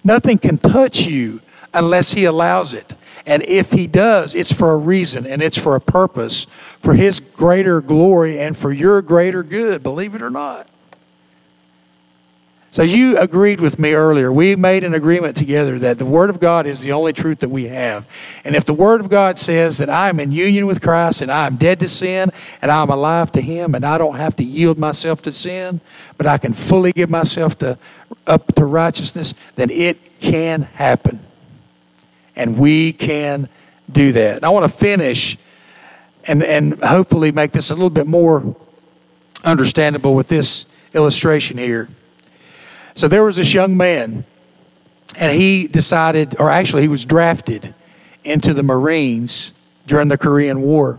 [0.02, 1.40] Nothing can touch you
[1.72, 2.94] unless He allows it.
[3.26, 7.20] And if He does, it's for a reason and it's for a purpose, for His
[7.20, 10.66] greater glory and for your greater good, believe it or not.
[12.72, 14.32] So you agreed with me earlier.
[14.32, 17.48] We made an agreement together that the Word of God is the only truth that
[17.48, 18.08] we have.
[18.44, 21.32] And if the Word of God says that I am in union with Christ and
[21.32, 22.30] I am dead to sin
[22.62, 25.80] and I'm alive to Him and I don't have to yield myself to sin,
[26.16, 27.76] but I can fully give myself to,
[28.28, 31.18] up to righteousness, then it can happen.
[32.36, 33.48] And we can
[33.90, 34.36] do that.
[34.36, 35.36] And I want to finish
[36.28, 38.54] and, and hopefully make this a little bit more
[39.44, 41.88] understandable with this illustration here.
[43.00, 44.24] So there was this young man,
[45.18, 47.72] and he decided, or actually, he was drafted
[48.24, 49.54] into the Marines
[49.86, 50.98] during the Korean War.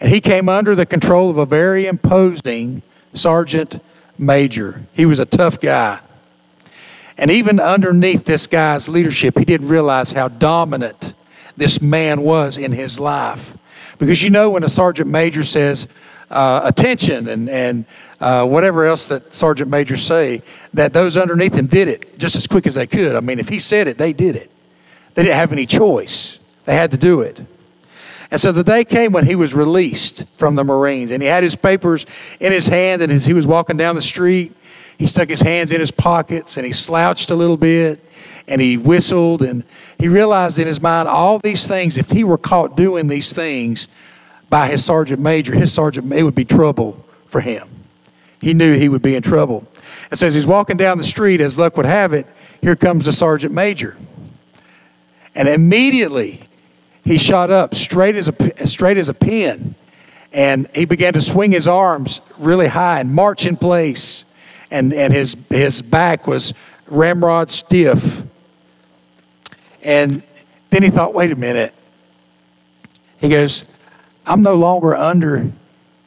[0.00, 2.82] And he came under the control of a very imposing
[3.14, 3.80] sergeant
[4.18, 4.82] major.
[4.92, 6.00] He was a tough guy.
[7.16, 11.14] And even underneath this guy's leadership, he didn't realize how dominant
[11.56, 13.56] this man was in his life.
[13.98, 15.86] Because you know, when a sergeant major says,
[16.30, 17.84] uh, attention and, and
[18.20, 20.42] uh, whatever else that sergeant Major say,
[20.74, 23.14] that those underneath him did it just as quick as they could.
[23.14, 24.50] I mean, if he said it, they did it.
[25.14, 27.40] They didn't have any choice, they had to do it.
[28.30, 31.42] And so the day came when he was released from the Marines, and he had
[31.42, 32.04] his papers
[32.40, 34.54] in his hand, and as he was walking down the street,
[34.98, 38.04] he stuck his hands in his pockets and he slouched a little bit
[38.48, 39.62] and he whistled and
[39.96, 43.86] he realized in his mind all these things if he were caught doing these things
[44.50, 47.68] by his sergeant major, his sergeant, it would be trouble for him.
[48.40, 49.66] He knew he would be in trouble.
[50.10, 52.26] And so as he's walking down the street, as luck would have it,
[52.60, 53.96] here comes the sergeant major.
[55.34, 56.42] And immediately
[57.04, 59.74] he shot up straight as a, straight as a pin.
[60.32, 64.24] And he began to swing his arms really high and march in place.
[64.70, 66.52] And, and his, his back was
[66.86, 68.24] ramrod stiff.
[69.82, 70.22] And
[70.70, 71.74] then he thought, wait a minute.
[73.20, 73.64] He goes,
[74.26, 75.50] I'm no longer under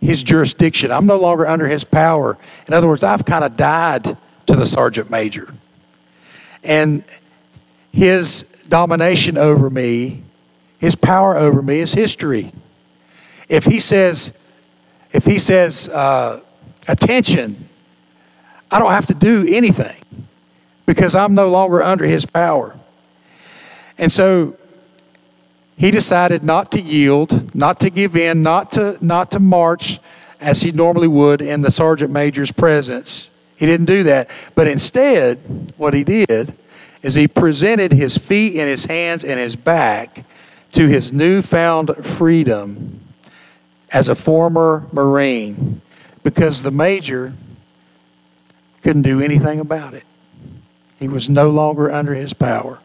[0.01, 0.91] his jurisdiction.
[0.91, 2.37] I'm no longer under his power.
[2.67, 5.53] In other words, I've kind of died to the sergeant major.
[6.63, 7.03] And
[7.91, 10.23] his domination over me,
[10.79, 12.51] his power over me is history.
[13.47, 14.33] If he says,
[15.11, 16.41] if he says, uh,
[16.87, 17.67] attention,
[18.71, 20.01] I don't have to do anything
[20.85, 22.75] because I'm no longer under his power.
[23.97, 24.57] And so
[25.81, 29.99] he decided not to yield, not to give in, not to, not to march
[30.39, 33.31] as he normally would in the sergeant major's presence.
[33.57, 34.29] He didn't do that.
[34.53, 36.53] But instead, what he did
[37.01, 40.23] is he presented his feet and his hands and his back
[40.73, 42.99] to his newfound freedom
[43.91, 45.81] as a former Marine
[46.21, 47.33] because the major
[48.83, 50.03] couldn't do anything about it.
[50.99, 52.77] He was no longer under his power,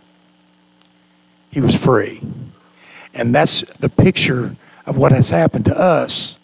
[1.50, 2.22] he was free.
[3.16, 4.54] And that's the picture
[4.84, 6.38] of what has happened to us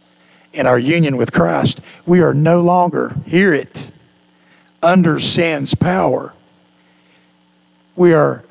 [0.52, 1.80] in our union with Christ.
[2.06, 3.88] We are no longer, hear it,
[4.82, 6.32] under sin's power.
[7.94, 8.42] We are,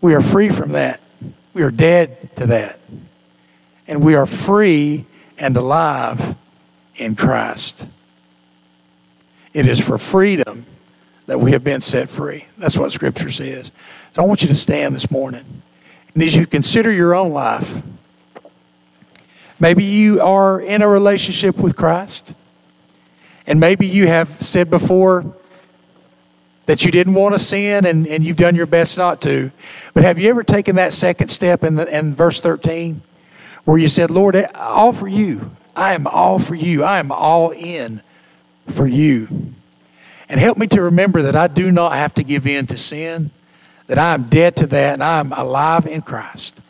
[0.00, 1.00] we are free from that.
[1.52, 2.80] We are dead to that.
[3.86, 5.04] And we are free
[5.38, 6.34] and alive
[6.96, 7.88] in Christ.
[9.52, 10.64] It is for freedom
[11.26, 12.46] that we have been set free.
[12.56, 13.70] That's what Scripture says.
[14.12, 15.44] So I want you to stand this morning.
[16.14, 17.82] And as you consider your own life,
[19.58, 22.34] maybe you are in a relationship with Christ.
[23.46, 25.34] And maybe you have said before
[26.66, 29.50] that you didn't want to sin and, and you've done your best not to.
[29.94, 33.02] But have you ever taken that second step in, the, in verse 13
[33.64, 35.50] where you said, Lord, all for you.
[35.74, 36.82] I am all for you.
[36.82, 38.02] I am all in
[38.68, 39.52] for you.
[40.28, 43.30] And help me to remember that I do not have to give in to sin,
[43.92, 46.61] that I am dead to that, and I am alive in Christ.